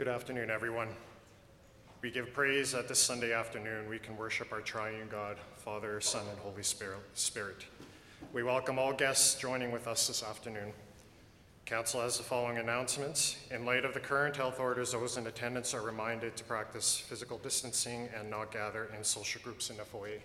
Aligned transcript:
Good 0.00 0.08
afternoon, 0.08 0.48
everyone. 0.48 0.88
We 2.00 2.10
give 2.10 2.32
praise 2.32 2.72
that 2.72 2.88
this 2.88 2.98
Sunday 2.98 3.34
afternoon 3.34 3.86
we 3.86 3.98
can 3.98 4.16
worship 4.16 4.50
our 4.50 4.62
triune 4.62 5.08
God, 5.10 5.36
Father, 5.56 6.00
Son, 6.00 6.24
and 6.26 6.38
Holy 6.38 6.62
Spirit. 6.62 7.66
We 8.32 8.42
welcome 8.42 8.78
all 8.78 8.94
guests 8.94 9.38
joining 9.38 9.70
with 9.70 9.86
us 9.86 10.06
this 10.06 10.22
afternoon. 10.22 10.72
Council 11.66 12.00
has 12.00 12.16
the 12.16 12.22
following 12.22 12.56
announcements. 12.56 13.36
In 13.50 13.66
light 13.66 13.84
of 13.84 13.92
the 13.92 14.00
current 14.00 14.34
health 14.34 14.58
orders, 14.58 14.92
those 14.92 15.18
in 15.18 15.26
attendance 15.26 15.74
are 15.74 15.82
reminded 15.82 16.34
to 16.38 16.44
practice 16.44 16.96
physical 16.96 17.36
distancing 17.36 18.08
and 18.18 18.30
not 18.30 18.50
gather 18.50 18.88
in 18.96 19.04
social 19.04 19.42
groups 19.44 19.68
in 19.68 19.76
foyer. 19.76 20.20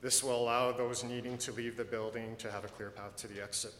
This 0.00 0.22
will 0.22 0.40
allow 0.40 0.70
those 0.70 1.02
needing 1.02 1.38
to 1.38 1.50
leave 1.50 1.76
the 1.76 1.82
building 1.82 2.36
to 2.36 2.52
have 2.52 2.64
a 2.64 2.68
clear 2.68 2.90
path 2.90 3.16
to 3.16 3.26
the 3.26 3.42
exit. 3.42 3.74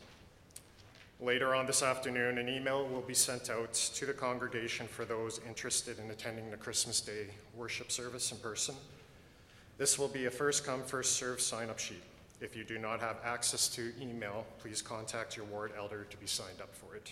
Later 1.21 1.53
on 1.53 1.67
this 1.67 1.83
afternoon, 1.83 2.39
an 2.39 2.49
email 2.49 2.87
will 2.87 3.01
be 3.01 3.13
sent 3.13 3.51
out 3.51 3.73
to 3.73 4.07
the 4.07 4.13
congregation 4.13 4.87
for 4.87 5.05
those 5.05 5.41
interested 5.49 5.99
in 5.99 6.13
attending 6.13 6.49
the 6.49 6.57
Christmas 6.57 7.01
Day 7.01 7.27
worship 7.57 7.91
service 7.91 8.31
in 8.31 8.39
person. 8.39 8.77
This 9.79 9.99
will 9.99 10.07
be 10.07 10.27
a 10.27 10.31
first 10.31 10.65
come, 10.65 10.85
first 10.85 11.17
served 11.17 11.41
sign 11.41 11.71
up 11.71 11.81
sheet. 11.81 12.05
If 12.41 12.55
you 12.55 12.63
do 12.63 12.79
not 12.79 13.01
have 13.01 13.17
access 13.25 13.67
to 13.71 13.93
email, 14.01 14.47
please 14.61 14.81
contact 14.81 15.37
your 15.37 15.47
ward 15.47 15.73
elder 15.77 16.05
to 16.05 16.17
be 16.19 16.27
signed 16.29 16.61
up 16.61 16.73
for 16.73 16.95
it. 16.95 17.11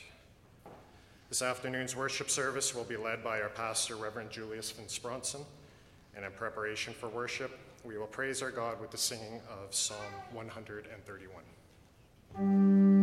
This 1.29 1.43
afternoon's 1.43 1.96
worship 1.96 2.30
service 2.30 2.77
will 2.77 2.84
be 2.84 2.96
led 2.96 3.24
by 3.24 3.41
our 3.41 3.48
pastor, 3.48 3.96
Reverend 3.96 4.30
Julius 4.30 4.73
VanSpronsen, 4.73 5.45
and 6.15 6.24
in 6.24 6.30
preparation 6.30 6.95
for 6.95 7.09
worship, 7.09 7.59
we 7.82 7.98
will 7.98 8.07
praise 8.07 8.41
our 8.41 8.52
God 8.52 8.80
with 8.80 8.93
the 8.93 8.98
singing 8.98 9.41
of 9.51 9.74
Psalm 9.74 9.98
131. 10.32 12.96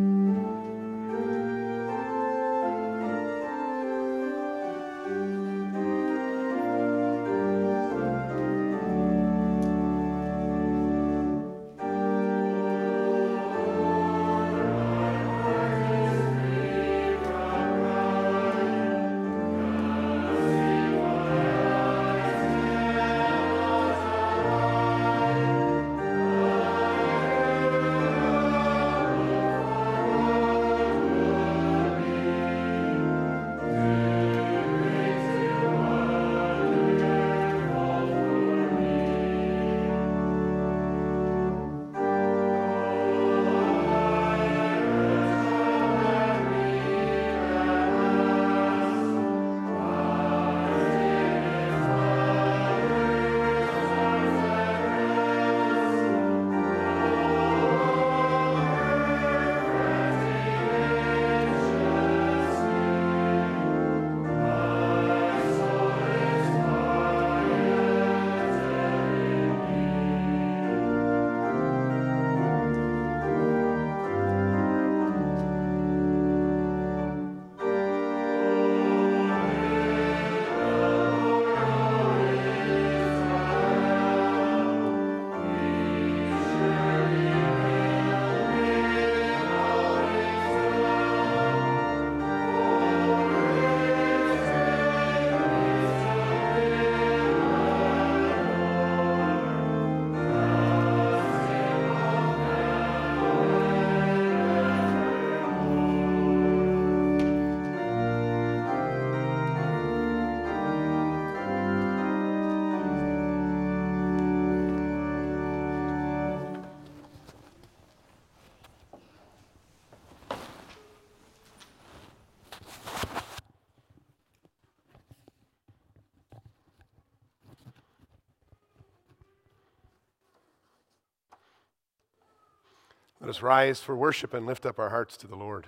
Let 133.24 133.30
us 133.30 133.42
rise 133.42 133.80
for 133.80 133.96
worship 133.96 134.34
and 134.34 134.46
lift 134.46 134.66
up 134.66 134.78
our 134.80 134.90
hearts 134.90 135.16
to 135.16 135.28
the 135.28 135.38
Lord. 135.38 135.66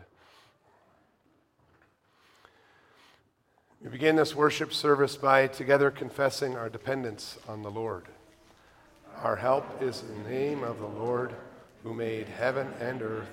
We 3.81 3.87
begin 3.87 4.17
this 4.17 4.35
worship 4.35 4.73
service 4.73 5.15
by 5.15 5.47
together 5.47 5.89
confessing 5.89 6.57
our 6.57 6.67
dependence 6.67 7.37
on 7.47 7.61
the 7.61 7.71
Lord. 7.71 8.07
Our 9.23 9.37
help 9.37 9.81
is 9.81 10.01
in 10.01 10.25
the 10.25 10.29
name 10.29 10.65
of 10.65 10.79
the 10.79 10.85
Lord 10.85 11.33
who 11.83 11.93
made 11.93 12.27
heaven 12.27 12.73
and 12.81 13.01
earth. 13.01 13.31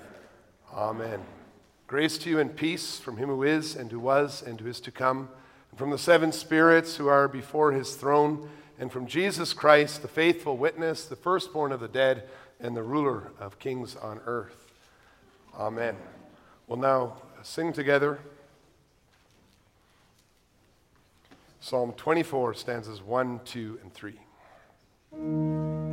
Amen. 0.72 1.18
Grace 1.88 2.16
to 2.18 2.30
you 2.30 2.38
and 2.38 2.54
peace 2.54 3.00
from 3.00 3.16
him 3.16 3.28
who 3.28 3.42
is 3.42 3.74
and 3.74 3.90
who 3.90 3.98
was 3.98 4.40
and 4.40 4.60
who 4.60 4.68
is 4.68 4.80
to 4.82 4.92
come, 4.92 5.30
and 5.72 5.78
from 5.80 5.90
the 5.90 5.98
seven 5.98 6.30
spirits 6.30 6.94
who 6.94 7.08
are 7.08 7.26
before 7.26 7.72
his 7.72 7.96
throne, 7.96 8.48
and 8.78 8.92
from 8.92 9.08
Jesus 9.08 9.52
Christ, 9.52 10.00
the 10.00 10.06
faithful 10.06 10.56
witness, 10.56 11.06
the 11.06 11.16
firstborn 11.16 11.72
of 11.72 11.80
the 11.80 11.88
dead 11.88 12.28
and 12.62 12.76
the 12.76 12.82
ruler 12.82 13.32
of 13.38 13.58
kings 13.58 13.96
on 13.96 14.20
earth. 14.24 14.72
Amen. 15.58 15.96
We'll 16.66 16.78
now 16.78 17.16
sing 17.42 17.72
together 17.72 18.20
Psalm 21.60 21.92
24, 21.92 22.54
stanzas 22.54 23.02
1, 23.02 23.40
2, 23.44 23.78
and 23.82 23.94
3. 23.94 25.91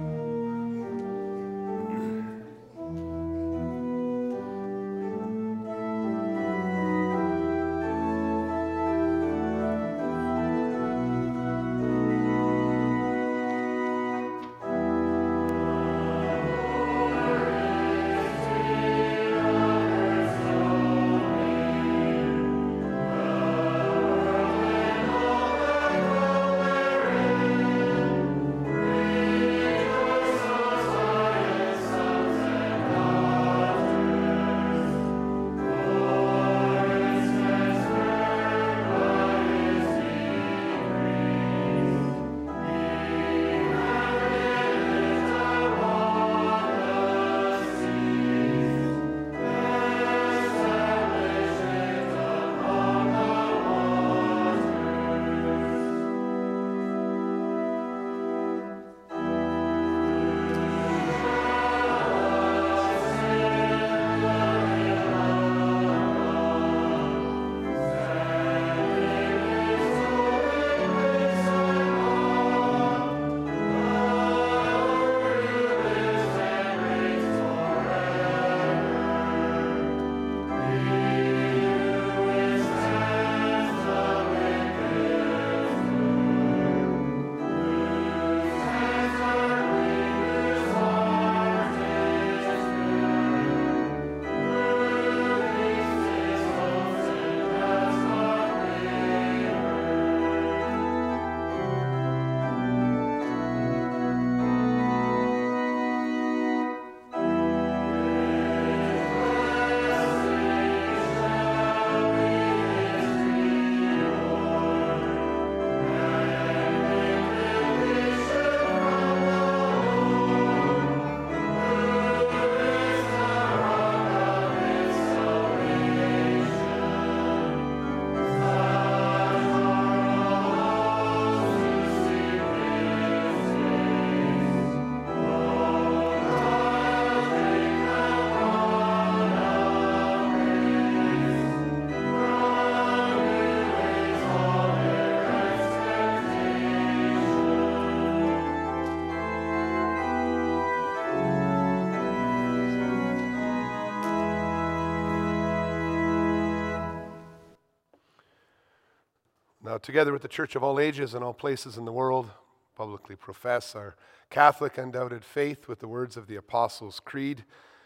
Now, 159.70 159.78
together 159.78 160.12
with 160.12 160.24
the 160.24 160.28
church 160.28 160.56
of 160.56 160.64
all 160.64 160.80
ages 160.80 161.14
and 161.14 161.24
all 161.24 161.32
places 161.32 161.78
in 161.78 161.86
the 161.86 161.92
world, 161.92 162.32
publicly 162.76 163.16
profess 163.16 163.76
our 163.76 163.96
Catholic 164.32 164.80
undoubted 164.80 165.24
faith 165.24 165.68
with 165.68 165.78
the 165.78 165.88
words 165.88 166.18
of 166.18 166.26
the 166.26 166.38
Apostles' 166.38 167.00
Creed. 167.00 167.46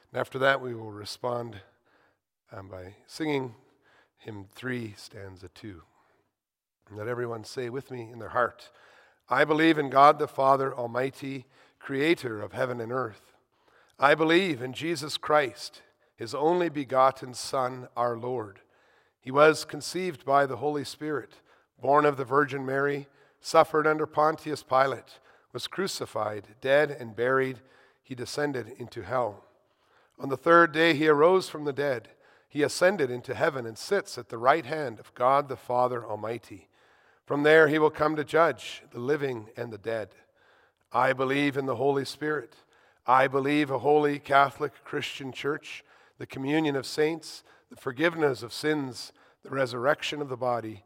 And 0.09 0.21
after 0.21 0.39
that, 0.39 0.61
we 0.61 0.73
will 0.73 0.93
respond 0.93 1.57
um, 2.53 2.69
by 2.69 2.95
singing 3.05 3.55
hymn 4.17 4.45
3, 4.55 4.93
stanza 4.95 5.49
2. 5.49 5.81
And 6.87 6.97
let 6.97 7.09
everyone 7.09 7.43
say 7.43 7.69
with 7.69 7.91
me 7.91 8.09
in 8.09 8.19
their 8.19 8.29
heart 8.29 8.69
I 9.27 9.43
believe 9.43 9.77
in 9.77 9.89
God 9.89 10.19
the 10.19 10.27
Father 10.29 10.73
Almighty, 10.73 11.47
creator 11.79 12.41
of 12.41 12.53
heaven 12.53 12.79
and 12.79 12.93
earth. 12.93 13.33
I 13.99 14.15
believe 14.15 14.61
in 14.61 14.71
Jesus 14.71 15.17
Christ, 15.17 15.81
his 16.15 16.33
only 16.33 16.69
begotten 16.69 17.33
Son, 17.33 17.89
our 17.97 18.17
Lord. 18.17 18.61
He 19.19 19.31
was 19.31 19.65
conceived 19.65 20.23
by 20.23 20.45
the 20.45 20.57
Holy 20.57 20.85
Spirit, 20.85 21.41
born 21.83 22.05
of 22.05 22.15
the 22.15 22.23
Virgin 22.23 22.65
Mary, 22.65 23.07
suffered 23.41 23.85
under 23.85 24.05
Pontius 24.05 24.63
Pilate, 24.63 25.19
was 25.51 25.67
crucified, 25.67 26.47
dead, 26.61 26.89
and 26.89 27.13
buried. 27.13 27.59
He 28.01 28.15
descended 28.15 28.73
into 28.79 29.01
hell. 29.01 29.43
On 30.17 30.29
the 30.29 30.37
third 30.37 30.71
day, 30.71 30.93
he 30.93 31.09
arose 31.09 31.49
from 31.49 31.65
the 31.65 31.73
dead. 31.73 32.07
He 32.47 32.63
ascended 32.63 33.11
into 33.11 33.35
heaven 33.35 33.65
and 33.65 33.77
sits 33.77 34.17
at 34.17 34.29
the 34.29 34.37
right 34.37 34.65
hand 34.65 34.97
of 34.97 35.13
God 35.13 35.49
the 35.49 35.57
Father 35.57 36.05
Almighty. 36.05 36.69
From 37.25 37.43
there, 37.43 37.67
he 37.67 37.77
will 37.77 37.89
come 37.89 38.15
to 38.15 38.23
judge 38.23 38.81
the 38.93 39.01
living 39.01 39.49
and 39.57 39.69
the 39.69 39.77
dead. 39.77 40.15
I 40.93 41.11
believe 41.11 41.57
in 41.57 41.65
the 41.65 41.75
Holy 41.75 42.05
Spirit. 42.05 42.55
I 43.05 43.27
believe 43.27 43.69
a 43.69 43.79
holy 43.79 44.19
Catholic 44.19 44.71
Christian 44.85 45.33
church, 45.33 45.83
the 46.17 46.25
communion 46.25 46.77
of 46.77 46.85
saints, 46.85 47.43
the 47.69 47.75
forgiveness 47.75 48.41
of 48.41 48.53
sins, 48.53 49.11
the 49.43 49.49
resurrection 49.49 50.21
of 50.21 50.29
the 50.29 50.37
body, 50.37 50.85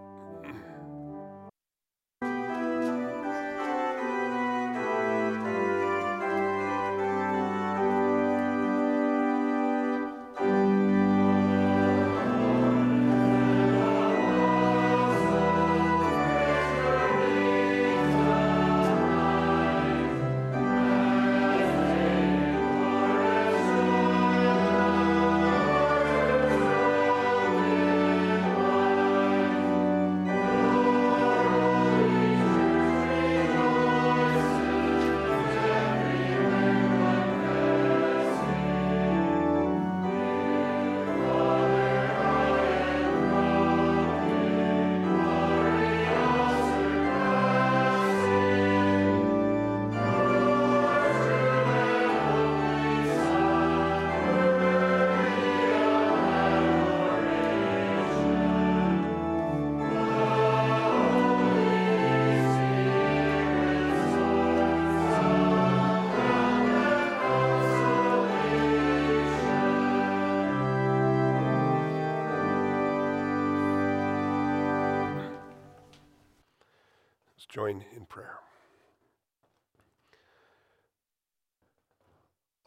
Join 77.51 77.83
in 77.97 78.05
prayer. 78.05 78.39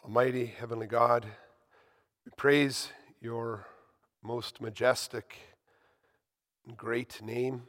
Almighty 0.04 0.44
Heavenly 0.44 0.86
God, 0.86 1.24
we 2.26 2.32
praise 2.36 2.90
your 3.18 3.66
most 4.22 4.60
majestic 4.60 5.38
and 6.66 6.76
great 6.76 7.22
name, 7.22 7.62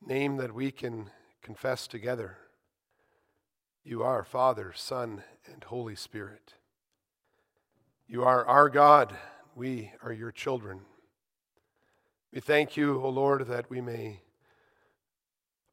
name 0.00 0.38
that 0.38 0.54
we 0.54 0.70
can 0.70 1.10
confess 1.42 1.86
together. 1.86 2.38
You 3.84 4.02
are 4.02 4.24
Father, 4.24 4.72
Son, 4.74 5.22
and 5.52 5.62
Holy 5.64 5.94
Spirit. 5.94 6.54
You 8.06 8.24
are 8.24 8.46
our 8.46 8.70
God. 8.70 9.14
We 9.54 9.92
are 10.02 10.12
your 10.14 10.32
children. 10.32 10.80
We 12.32 12.40
thank 12.40 12.78
you, 12.78 12.98
O 12.98 13.10
Lord, 13.10 13.46
that 13.48 13.68
we 13.68 13.82
may 13.82 14.22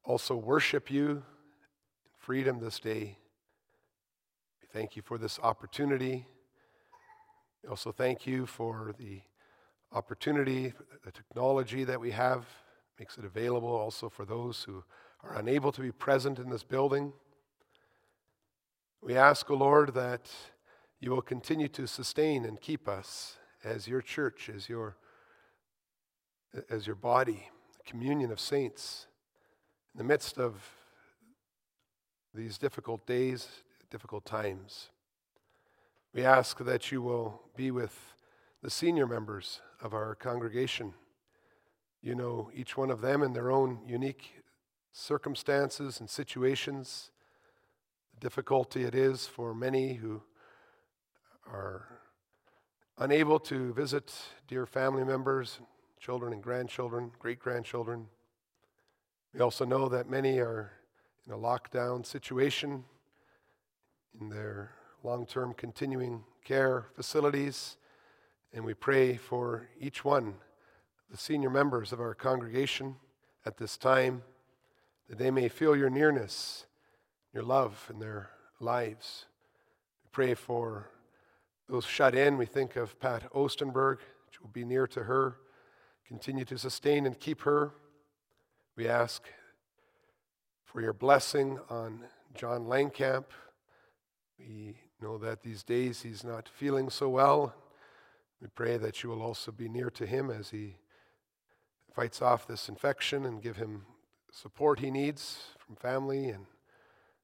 also 0.06 0.36
worship 0.36 0.90
you 0.90 1.10
in 1.10 1.22
freedom 2.16 2.60
this 2.60 2.78
day. 2.78 3.18
We 4.62 4.68
thank 4.72 4.94
you 4.94 5.02
for 5.02 5.18
this 5.18 5.40
opportunity. 5.42 6.26
We 7.62 7.68
also 7.68 7.90
thank 7.90 8.24
you 8.24 8.46
for 8.46 8.94
the 8.98 9.22
opportunity, 9.92 10.72
the 11.04 11.10
technology 11.10 11.82
that 11.82 12.00
we 12.00 12.12
have 12.12 12.46
makes 13.00 13.18
it 13.18 13.24
available 13.24 13.68
also 13.68 14.08
for 14.08 14.24
those 14.24 14.62
who 14.62 14.84
are 15.24 15.34
unable 15.38 15.72
to 15.72 15.80
be 15.80 15.90
present 15.90 16.38
in 16.38 16.50
this 16.50 16.62
building. 16.62 17.12
We 19.02 19.16
ask, 19.16 19.50
O 19.50 19.54
oh 19.54 19.58
Lord, 19.58 19.94
that 19.94 20.30
you 21.00 21.10
will 21.10 21.22
continue 21.22 21.68
to 21.68 21.86
sustain 21.86 22.44
and 22.44 22.60
keep 22.60 22.88
us 22.88 23.38
as 23.64 23.88
your 23.88 24.02
church, 24.02 24.48
as 24.54 24.68
your, 24.68 24.96
as 26.70 26.86
your 26.86 26.96
body, 26.96 27.50
the 27.76 27.90
communion 27.90 28.30
of 28.30 28.38
saints. 28.38 29.08
In 29.96 29.98
the 30.00 30.12
midst 30.12 30.36
of 30.36 30.62
these 32.34 32.58
difficult 32.58 33.06
days, 33.06 33.48
difficult 33.90 34.26
times, 34.26 34.90
we 36.12 36.22
ask 36.22 36.58
that 36.58 36.92
you 36.92 37.00
will 37.00 37.40
be 37.56 37.70
with 37.70 37.98
the 38.62 38.68
senior 38.68 39.06
members 39.06 39.62
of 39.80 39.94
our 39.94 40.14
congregation. 40.14 40.92
You 42.02 42.14
know 42.14 42.50
each 42.54 42.76
one 42.76 42.90
of 42.90 43.00
them 43.00 43.22
in 43.22 43.32
their 43.32 43.50
own 43.50 43.78
unique 43.86 44.42
circumstances 44.92 45.98
and 45.98 46.10
situations, 46.10 47.10
the 48.12 48.20
difficulty 48.20 48.84
it 48.84 48.94
is 48.94 49.26
for 49.26 49.54
many 49.54 49.94
who 49.94 50.20
are 51.50 51.86
unable 52.98 53.38
to 53.38 53.72
visit 53.72 54.12
dear 54.46 54.66
family 54.66 55.04
members, 55.04 55.58
children 55.98 56.34
and 56.34 56.42
grandchildren, 56.42 57.12
great 57.18 57.38
grandchildren. 57.38 58.08
We 59.34 59.40
also 59.40 59.64
know 59.64 59.88
that 59.88 60.08
many 60.08 60.38
are 60.38 60.72
in 61.26 61.32
a 61.32 61.36
lockdown 61.36 62.06
situation 62.06 62.84
in 64.20 64.28
their 64.28 64.70
long 65.02 65.26
term 65.26 65.54
continuing 65.54 66.24
care 66.44 66.86
facilities. 66.94 67.76
And 68.52 68.64
we 68.64 68.74
pray 68.74 69.16
for 69.16 69.68
each 69.78 70.04
one, 70.04 70.34
the 71.10 71.16
senior 71.16 71.50
members 71.50 71.92
of 71.92 72.00
our 72.00 72.14
congregation 72.14 72.96
at 73.44 73.56
this 73.58 73.76
time, 73.76 74.22
that 75.08 75.18
they 75.18 75.30
may 75.30 75.48
feel 75.48 75.76
your 75.76 75.90
nearness, 75.90 76.66
your 77.34 77.42
love 77.42 77.86
in 77.92 77.98
their 77.98 78.30
lives. 78.60 79.26
We 80.04 80.08
pray 80.12 80.34
for 80.34 80.90
those 81.68 81.84
shut 81.84 82.14
in. 82.14 82.38
We 82.38 82.46
think 82.46 82.76
of 82.76 82.98
Pat 82.98 83.30
Ostenberg, 83.32 83.98
which 84.26 84.40
will 84.40 84.50
be 84.52 84.64
near 84.64 84.86
to 84.88 85.04
her. 85.04 85.36
Continue 86.06 86.44
to 86.46 86.58
sustain 86.58 87.04
and 87.06 87.18
keep 87.18 87.42
her. 87.42 87.72
We 88.76 88.88
ask 88.88 89.22
for 90.66 90.82
your 90.82 90.92
blessing 90.92 91.58
on 91.70 92.04
John 92.34 92.66
Langkamp. 92.66 93.24
We 94.38 94.76
know 95.00 95.16
that 95.16 95.42
these 95.42 95.62
days 95.62 96.02
he's 96.02 96.22
not 96.22 96.46
feeling 96.46 96.90
so 96.90 97.08
well. 97.08 97.54
We 98.42 98.48
pray 98.48 98.76
that 98.76 99.02
you 99.02 99.08
will 99.08 99.22
also 99.22 99.50
be 99.50 99.70
near 99.70 99.88
to 99.92 100.04
him 100.04 100.30
as 100.30 100.50
he 100.50 100.76
fights 101.94 102.20
off 102.20 102.46
this 102.46 102.68
infection 102.68 103.24
and 103.24 103.40
give 103.40 103.56
him 103.56 103.86
support 104.30 104.80
he 104.80 104.90
needs 104.90 105.44
from 105.56 105.76
family 105.76 106.28
and 106.28 106.44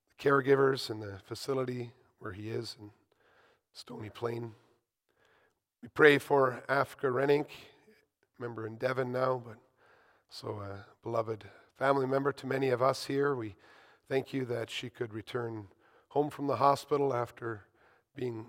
the 0.09 0.25
caregivers 0.25 0.88
and 0.88 1.02
the 1.02 1.18
facility 1.23 1.92
where 2.18 2.32
he 2.32 2.49
is 2.49 2.78
in 2.80 2.92
Stony 3.75 4.09
Plain. 4.09 4.52
We 5.82 5.88
pray 5.88 6.16
for 6.16 6.62
Africa 6.66 7.09
Renink, 7.09 7.49
member 8.38 8.66
in 8.66 8.76
Devon 8.76 9.12
now, 9.12 9.42
but 9.44 9.59
so, 10.34 10.62
a 10.62 10.86
beloved 11.02 11.44
family 11.76 12.06
member 12.06 12.32
to 12.32 12.46
many 12.46 12.70
of 12.70 12.80
us 12.80 13.04
here, 13.04 13.34
we 13.34 13.54
thank 14.08 14.32
you 14.32 14.46
that 14.46 14.70
she 14.70 14.88
could 14.88 15.12
return 15.12 15.66
home 16.08 16.30
from 16.30 16.46
the 16.46 16.56
hospital 16.56 17.12
after 17.12 17.66
being 18.16 18.46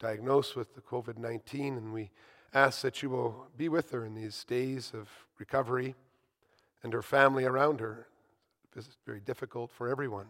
diagnosed 0.00 0.56
with 0.56 0.74
the 0.74 0.80
COVID 0.80 1.18
19, 1.18 1.76
and 1.76 1.92
we 1.92 2.10
ask 2.52 2.82
that 2.82 3.00
you 3.00 3.10
will 3.10 3.46
be 3.56 3.68
with 3.68 3.92
her 3.92 4.04
in 4.04 4.16
these 4.16 4.42
days 4.42 4.90
of 4.92 5.08
recovery 5.38 5.94
and 6.82 6.92
her 6.92 7.00
family 7.00 7.44
around 7.44 7.78
her. 7.78 8.08
This 8.74 8.88
is 8.88 8.96
very 9.06 9.20
difficult 9.20 9.70
for 9.70 9.88
everyone. 9.88 10.26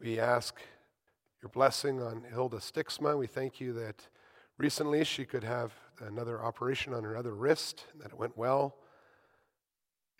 We 0.00 0.18
ask 0.18 0.60
your 1.40 1.50
blessing 1.50 2.02
on 2.02 2.24
Hilda 2.28 2.56
Stixma. 2.56 3.16
We 3.16 3.28
thank 3.28 3.60
you 3.60 3.74
that 3.74 4.08
recently 4.58 5.04
she 5.04 5.24
could 5.24 5.44
have 5.44 5.72
another 6.00 6.42
operation 6.42 6.92
on 6.92 7.04
her 7.04 7.16
other 7.16 7.32
wrist, 7.32 7.84
and 7.92 8.02
that 8.02 8.10
it 8.10 8.18
went 8.18 8.36
well. 8.36 8.74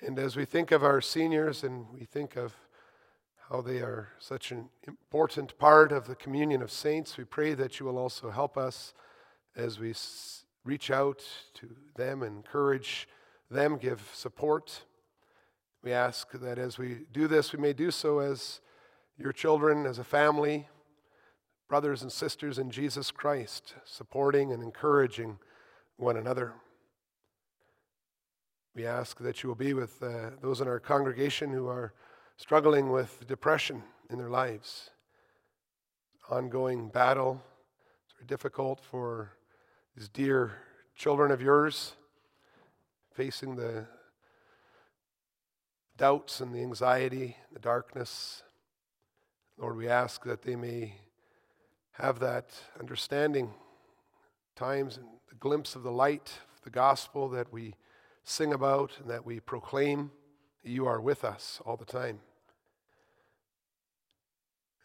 And 0.00 0.18
as 0.18 0.36
we 0.36 0.44
think 0.44 0.70
of 0.70 0.82
our 0.82 1.00
seniors 1.00 1.64
and 1.64 1.86
we 1.92 2.04
think 2.04 2.36
of 2.36 2.54
how 3.50 3.60
they 3.60 3.78
are 3.78 4.08
such 4.18 4.50
an 4.50 4.68
important 4.86 5.56
part 5.58 5.92
of 5.92 6.06
the 6.06 6.14
communion 6.14 6.62
of 6.62 6.70
saints, 6.70 7.16
we 7.16 7.24
pray 7.24 7.54
that 7.54 7.78
you 7.78 7.86
will 7.86 7.98
also 7.98 8.30
help 8.30 8.56
us 8.56 8.94
as 9.56 9.78
we 9.78 9.94
reach 10.64 10.90
out 10.90 11.22
to 11.54 11.68
them, 11.94 12.22
encourage 12.22 13.06
them, 13.50 13.76
give 13.76 14.10
support. 14.12 14.82
We 15.82 15.92
ask 15.92 16.32
that 16.32 16.58
as 16.58 16.78
we 16.78 17.00
do 17.12 17.28
this, 17.28 17.52
we 17.52 17.60
may 17.60 17.72
do 17.72 17.90
so 17.90 18.18
as 18.18 18.60
your 19.16 19.32
children, 19.32 19.86
as 19.86 19.98
a 19.98 20.04
family, 20.04 20.68
brothers 21.68 22.02
and 22.02 22.10
sisters 22.10 22.58
in 22.58 22.70
Jesus 22.70 23.10
Christ, 23.10 23.74
supporting 23.84 24.52
and 24.52 24.62
encouraging 24.62 25.38
one 25.96 26.16
another. 26.16 26.54
We 28.74 28.86
ask 28.86 29.20
that 29.20 29.42
you 29.42 29.48
will 29.48 29.54
be 29.54 29.72
with 29.72 30.02
uh, 30.02 30.30
those 30.42 30.60
in 30.60 30.66
our 30.66 30.80
congregation 30.80 31.52
who 31.52 31.68
are 31.68 31.92
struggling 32.36 32.90
with 32.90 33.24
depression 33.28 33.84
in 34.10 34.18
their 34.18 34.30
lives. 34.30 34.90
Ongoing 36.28 36.88
battle. 36.88 37.40
It's 38.04 38.14
very 38.14 38.26
difficult 38.26 38.80
for 38.80 39.30
these 39.96 40.08
dear 40.08 40.56
children 40.96 41.30
of 41.30 41.40
yours 41.40 41.94
facing 43.12 43.54
the 43.54 43.86
doubts 45.96 46.40
and 46.40 46.52
the 46.52 46.62
anxiety, 46.62 47.36
the 47.52 47.60
darkness. 47.60 48.42
Lord, 49.56 49.76
we 49.76 49.88
ask 49.88 50.24
that 50.24 50.42
they 50.42 50.56
may 50.56 50.96
have 51.92 52.18
that 52.18 52.50
understanding 52.80 53.54
times 54.56 54.96
and 54.96 55.06
the 55.28 55.36
glimpse 55.36 55.76
of 55.76 55.84
the 55.84 55.92
light 55.92 56.40
the 56.64 56.70
gospel 56.70 57.28
that 57.28 57.52
we 57.52 57.74
sing 58.24 58.52
about 58.52 58.92
and 59.00 59.08
that 59.10 59.24
we 59.24 59.40
proclaim. 59.40 60.10
You 60.62 60.86
are 60.86 61.00
with 61.00 61.24
us 61.24 61.60
all 61.64 61.76
the 61.76 61.84
time. 61.84 62.20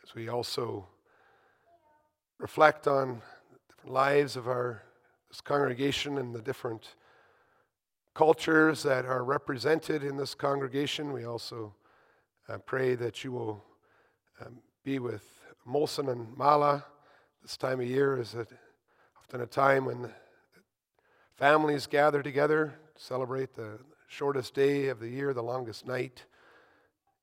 As 0.04 0.14
we 0.14 0.28
also 0.30 0.88
reflect 2.38 2.88
on 2.88 3.22
different 3.70 3.94
lives 3.94 4.36
of 4.36 4.48
our 4.48 4.84
this 5.30 5.42
congregation 5.42 6.18
and 6.18 6.34
the 6.34 6.42
different 6.42 6.96
cultures 8.16 8.82
that 8.84 9.06
are 9.06 9.24
represented 9.24 10.04
in 10.04 10.18
this 10.18 10.34
congregation. 10.34 11.14
We 11.14 11.26
also 11.26 11.76
uh, 12.48 12.58
pray 12.58 12.96
that 12.96 13.24
you 13.24 13.32
will 13.32 13.64
um, 14.44 14.58
be 14.84 14.98
with 14.98 15.24
Molson 15.68 16.12
and 16.12 16.36
Mala. 16.36 16.84
This 17.44 17.58
time 17.58 17.80
of 17.80 17.88
year 17.88 18.20
is 18.20 18.36
often 19.18 19.42
a 19.42 19.46
time 19.46 19.86
when 19.86 20.10
families 21.38 21.86
gather 21.86 22.24
together, 22.24 22.74
celebrate 23.00 23.54
the 23.54 23.80
shortest 24.08 24.54
day 24.54 24.88
of 24.90 25.00
the 25.00 25.08
year, 25.08 25.34
the 25.34 25.42
longest 25.42 25.88
night. 25.88 26.26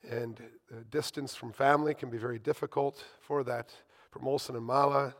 And 0.09 0.40
the 0.71 0.85
distance 0.85 1.35
from 1.35 1.52
family 1.52 1.92
can 1.92 2.09
be 2.09 2.16
very 2.16 2.38
difficult 2.38 3.04
for 3.21 3.45
that, 3.45 3.73
for 4.11 4.21
Molson 4.21 4.56
and 4.56 4.64
Mala. 4.64 5.14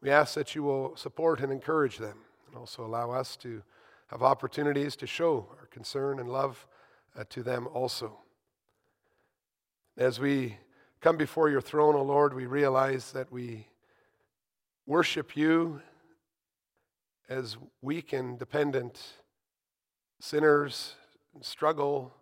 We 0.00 0.10
ask 0.10 0.34
that 0.34 0.54
you 0.54 0.62
will 0.62 0.96
support 0.96 1.40
and 1.40 1.52
encourage 1.52 1.98
them 1.98 2.16
and 2.46 2.56
also 2.56 2.86
allow 2.86 3.10
us 3.10 3.36
to 3.38 3.62
have 4.06 4.22
opportunities 4.22 4.96
to 4.96 5.06
show 5.06 5.46
our 5.60 5.66
concern 5.66 6.20
and 6.20 6.30
love 6.30 6.66
uh, 7.14 7.24
to 7.28 7.42
them 7.42 7.68
also. 7.74 8.18
As 9.98 10.18
we 10.18 10.56
come 11.02 11.18
before 11.18 11.50
your 11.50 11.60
throne, 11.60 11.94
O 11.94 11.98
oh 11.98 12.04
Lord, 12.04 12.32
we 12.32 12.46
realize 12.46 13.12
that 13.12 13.30
we 13.30 13.66
worship 14.86 15.36
you 15.36 15.82
as 17.28 17.58
weak 17.82 18.14
and 18.14 18.38
dependent 18.38 19.02
sinners 20.20 20.94
struggle 21.40 22.12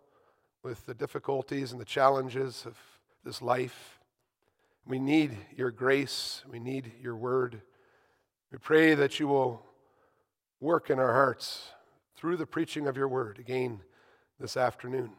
with 0.63 0.85
the 0.85 0.93
difficulties 0.93 1.71
and 1.71 1.81
the 1.81 1.85
challenges 1.85 2.65
of 2.65 2.77
this 3.23 3.41
life. 3.41 3.99
We 4.85 4.99
need 4.99 5.35
your 5.55 5.71
grace, 5.71 6.43
we 6.49 6.59
need 6.59 6.91
your 7.01 7.15
word. 7.15 7.61
We 8.51 8.57
pray 8.57 8.95
that 8.95 9.19
you 9.19 9.27
will 9.27 9.61
work 10.59 10.89
in 10.89 10.99
our 10.99 11.13
hearts 11.13 11.69
through 12.15 12.37
the 12.37 12.45
preaching 12.45 12.87
of 12.87 12.95
your 12.95 13.07
word 13.07 13.39
again 13.39 13.81
this 14.39 14.55
afternoon. 14.55 15.11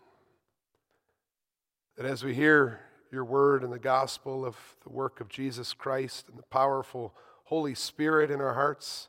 That 1.96 2.06
as 2.06 2.24
we 2.24 2.34
hear 2.34 2.80
your 3.10 3.24
word 3.24 3.62
and 3.62 3.72
the 3.72 3.78
gospel 3.78 4.44
of 4.44 4.56
the 4.84 4.92
work 4.92 5.20
of 5.20 5.28
Jesus 5.28 5.72
Christ 5.72 6.28
and 6.28 6.38
the 6.38 6.44
powerful 6.44 7.14
Holy 7.44 7.74
Spirit 7.74 8.30
in 8.30 8.40
our 8.40 8.54
hearts, 8.54 9.08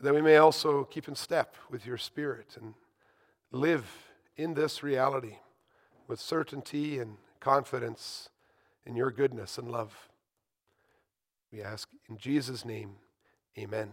that 0.00 0.14
we 0.14 0.22
may 0.22 0.36
also 0.36 0.84
keep 0.84 1.08
in 1.08 1.14
step 1.14 1.56
with 1.70 1.86
your 1.86 1.96
Spirit 1.96 2.56
and 2.60 2.74
live 3.52 3.86
in 4.36 4.54
this 4.54 4.82
reality 4.82 5.36
with 6.08 6.20
certainty 6.20 6.98
and 6.98 7.16
confidence 7.40 8.28
in 8.84 8.96
your 8.96 9.10
goodness 9.10 9.58
and 9.58 9.70
love. 9.70 10.08
We 11.52 11.62
ask 11.62 11.88
in 12.08 12.18
Jesus' 12.18 12.64
name, 12.64 12.96
amen. 13.56 13.90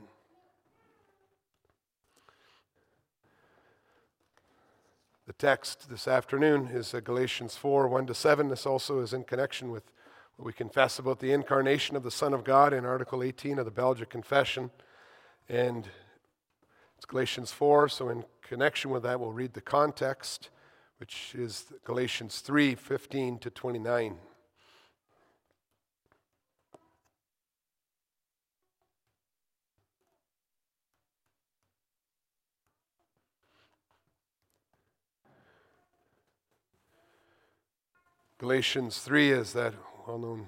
The 5.27 5.34
text 5.34 5.89
this 5.89 6.08
afternoon 6.08 6.67
is 6.74 6.93
uh, 6.93 7.00
Galatians 7.00 7.55
4 7.55 7.88
1 7.88 8.08
to 8.08 8.13
7. 8.13 8.50
This 8.50 8.65
also 8.65 9.00
is 9.00 9.13
in 9.13 9.24
connection 9.24 9.72
with 9.72 9.84
what 10.36 10.46
we 10.46 10.51
confess 10.51 11.00
about 11.00 11.20
the 11.20 11.31
incarnation 11.31 11.96
of 11.96 12.03
the 12.03 12.12
Son 12.12 12.34
of 12.34 12.43
God 12.43 12.74
in 12.74 12.84
Article 12.84 13.24
18 13.24 13.60
of 13.60 13.65
the 13.65 13.72
Belgic 13.72 14.10
Confession. 14.10 14.72
And 15.50 15.89
it's 16.98 17.05
Galatians 17.05 17.51
4, 17.51 17.89
so 17.89 18.10
in 18.10 18.25
connection 18.41 18.91
with 18.91 19.03
that, 19.03 19.19
we'll 19.19 19.31
read 19.31 19.53
the 19.53 19.62
context, 19.62 20.50
which 20.98 21.33
is 21.36 21.65
Galatians 21.83 22.39
3 22.39 22.75
15 22.75 23.39
to 23.39 23.50
29. 23.50 24.17
Galatians 38.41 38.98
3 38.98 39.31
is 39.31 39.53
that 39.53 39.75
well 40.07 40.17
known 40.17 40.48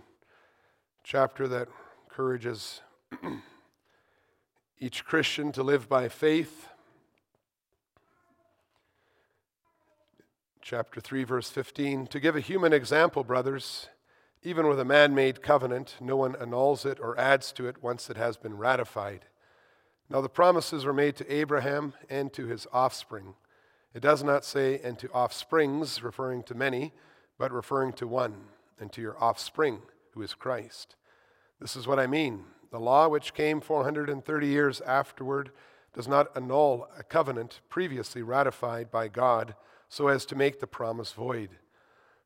chapter 1.04 1.48
that 1.48 1.68
encourages 2.08 2.82
each 4.84 5.06
Christian 5.06 5.54
to 5.54 5.64
live 5.64 5.88
by 5.88 6.10
faith. 6.10 6.68
Chapter 10.62 11.00
3, 11.00 11.24
verse 11.24 11.50
15 11.50 12.08
To 12.08 12.20
give 12.20 12.36
a 12.36 12.42
human 12.42 12.74
example, 12.74 13.24
brothers, 13.24 13.88
even 14.44 14.68
with 14.68 14.82
a 14.82 14.86
man 14.86 15.16
made 15.16 15.42
covenant, 15.42 15.96
no 16.02 16.18
one 16.18 16.36
annuls 16.36 16.86
it 16.86 17.00
or 17.00 17.18
adds 17.18 17.54
to 17.54 17.66
it 17.66 17.82
once 17.82 18.10
it 18.10 18.18
has 18.18 18.36
been 18.36 18.58
ratified. 18.58 19.24
Now, 20.10 20.20
the 20.20 20.28
promises 20.28 20.84
were 20.84 20.92
made 20.92 21.16
to 21.16 21.34
Abraham 21.34 21.94
and 22.10 22.34
to 22.34 22.48
his 22.48 22.68
offspring. 22.74 23.36
It 23.94 24.02
does 24.02 24.22
not 24.22 24.44
say, 24.44 24.82
and 24.84 25.00
to 25.00 25.08
offsprings, 25.12 26.04
referring 26.04 26.44
to 26.44 26.56
many 26.56 26.92
but 27.38 27.54
referring 27.54 27.94
to 27.94 28.06
one 28.08 28.36
and 28.82 28.92
to 28.92 29.02
your 29.02 29.16
offspring, 29.24 29.80
who 30.12 30.22
is 30.22 30.34
Christ. 30.34 30.98
This 31.62 31.78
is 31.78 31.88
what 31.88 32.00
I 32.00 32.06
mean. 32.06 32.44
The 32.74 32.80
law, 32.80 33.08
which 33.08 33.36
came 33.36 33.62
430 33.62 34.48
years 34.48 34.82
afterward, 34.82 35.52
does 35.94 36.08
not 36.08 36.36
annul 36.36 36.88
a 36.98 37.04
covenant 37.04 37.62
previously 37.70 38.24
ratified 38.24 38.90
by 38.90 39.10
God 39.10 39.54
so 39.90 40.08
as 40.08 40.26
to 40.26 40.36
make 40.36 40.60
the 40.60 40.66
promise 40.66 41.12
void. 41.12 41.52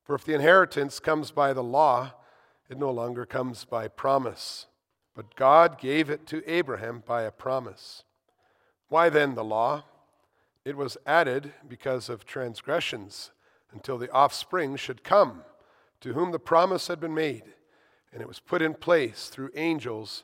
For 0.06 0.16
if 0.16 0.24
the 0.24 0.34
inheritance 0.34 1.01
comes 1.01 1.32
by 1.32 1.51
the 1.51 1.66
law, 1.66 2.13
it 2.70 2.77
no 2.77 2.89
longer 2.89 3.25
comes 3.25 3.66
by 3.66 3.89
promise. 3.89 4.68
But 5.13 5.36
God 5.36 5.77
gave 5.77 6.10
it 6.10 6.25
to 6.27 6.50
Abraham 6.50 7.04
by 7.06 7.24
a 7.24 7.32
promise. 7.32 8.04
Why 8.88 9.10
then 9.10 9.36
the 9.36 9.44
law? 9.44 9.84
It 10.63 10.77
was 10.77 10.96
added 11.06 11.51
because 11.68 12.08
of 12.08 12.24
transgressions 12.24 13.32
until 13.74 13.98
the 13.98 14.10
offspring 14.12 14.77
should 14.77 15.04
come, 15.04 15.42
to 16.00 16.13
whom 16.13 16.32
the 16.32 16.39
promise 16.39 16.88
had 16.88 17.01
been 17.01 17.13
made, 17.13 17.44
and 18.13 18.22
it 18.22 18.30
was 18.30 18.39
put 18.39 18.62
in 18.62 18.74
place 18.74 19.27
through 19.27 19.51
angels 19.54 20.24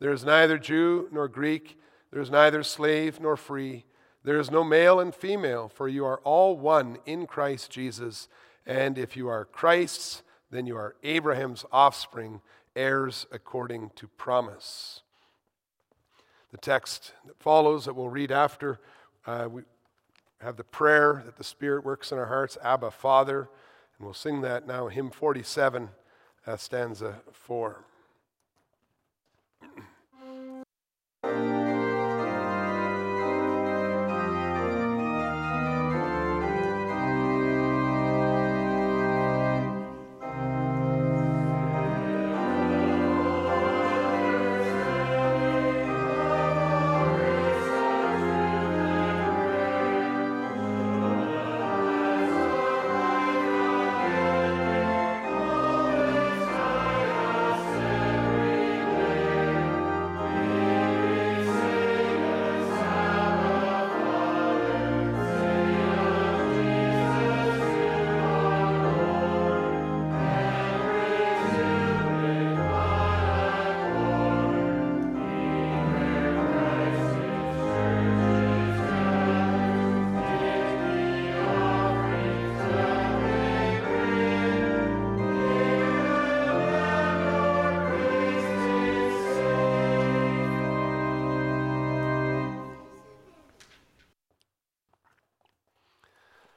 There 0.00 0.12
is 0.12 0.24
neither 0.24 0.58
Jew 0.58 1.08
nor 1.10 1.28
Greek, 1.28 1.78
there 2.10 2.22
is 2.22 2.30
neither 2.30 2.62
slave 2.62 3.20
nor 3.20 3.36
free, 3.36 3.84
there 4.24 4.38
is 4.38 4.50
no 4.50 4.64
male 4.64 5.00
and 5.00 5.14
female, 5.14 5.68
for 5.68 5.88
you 5.88 6.04
are 6.04 6.20
all 6.24 6.56
one 6.56 6.98
in 7.06 7.26
Christ 7.26 7.70
Jesus. 7.70 8.28
And 8.66 8.98
if 8.98 9.16
you 9.16 9.28
are 9.28 9.44
Christ's, 9.44 10.22
then 10.50 10.66
you 10.66 10.76
are 10.76 10.96
Abraham's 11.02 11.64
offspring 11.72 12.40
heirs 12.76 13.26
according 13.32 13.90
to 13.96 14.06
promise. 14.06 15.02
The 16.50 16.58
text 16.58 17.12
that 17.26 17.38
follows 17.38 17.84
that 17.84 17.94
we'll 17.94 18.08
read 18.08 18.30
after, 18.30 18.80
uh, 19.26 19.48
we 19.50 19.62
have 20.40 20.56
the 20.56 20.64
prayer 20.64 21.22
that 21.24 21.36
the 21.36 21.44
Spirit 21.44 21.84
works 21.84 22.12
in 22.12 22.18
our 22.18 22.26
hearts, 22.26 22.56
Abba, 22.62 22.90
Father, 22.90 23.48
and 23.98 24.04
we'll 24.04 24.14
sing 24.14 24.40
that 24.42 24.66
now, 24.66 24.88
hymn 24.88 25.10
47, 25.10 25.90
uh, 26.46 26.56
stanza 26.56 27.20
4. 27.32 27.84